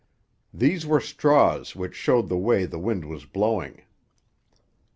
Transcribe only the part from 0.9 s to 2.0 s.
straws which